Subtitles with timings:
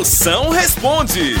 [0.00, 1.34] Moção responde.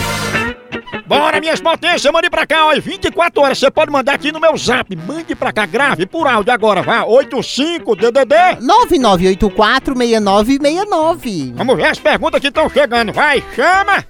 [1.06, 4.38] Bora, minhas potências, mande pra cá, ó, e 24 horas, você pode mandar aqui no
[4.38, 8.60] meu zap, mande pra cá, grave por áudio agora, vá, 85-DDD.
[8.60, 11.54] 99846969.
[11.54, 14.04] Vamos ver as perguntas que estão chegando, vai, chama!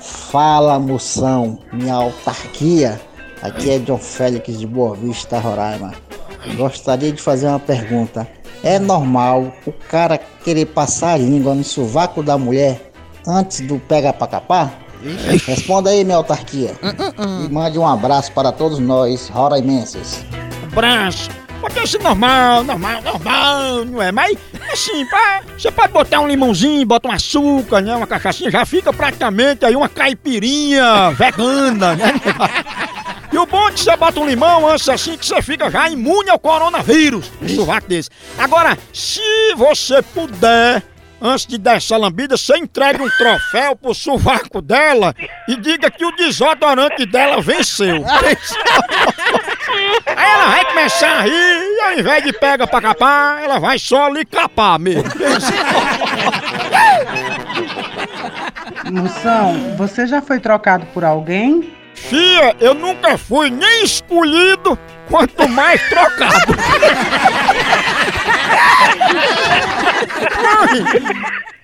[0.00, 3.00] Fala, moção, minha autarquia.
[3.40, 5.94] Aqui é John Félix de Boa Vista, Roraima.
[6.56, 8.26] Gostaria de fazer uma pergunta.
[8.64, 12.87] É normal o cara querer passar a língua no sovaco da mulher
[13.26, 14.72] antes do pega pra capar?
[15.46, 16.74] Responda aí, minha autarquia.
[17.44, 20.24] E mande um abraço para todos nós, roraimenses.
[20.72, 21.30] Abraço.
[21.60, 24.12] Pode ser normal, normal, normal, não é?
[24.12, 24.38] Mas,
[24.72, 27.94] assim, pá, você pode botar um limãozinho, bota um açúcar, né?
[27.96, 32.14] Uma cachaçinha, já fica praticamente aí uma caipirinha vegana, né?
[33.30, 35.88] E o bom é que você bota um limão antes assim que você fica já
[35.90, 37.30] imune ao coronavírus.
[37.42, 38.08] Um sovaco desse.
[38.38, 39.20] Agora, se
[39.54, 40.82] você puder,
[41.20, 45.14] antes de dar essa lambida, você entregue um troféu pro sovaco dela
[45.46, 48.04] e diga que o desodorante dela venceu.
[50.06, 53.78] Aí ela vai começar a rir e ao invés de pega pra capar, ela vai
[53.78, 55.04] só lhe capar mesmo.
[58.90, 61.72] Moção, você já foi trocado por alguém?
[61.94, 66.54] Fia, eu nunca fui nem escolhido, quanto mais trocado.
[70.60, 71.54] 我去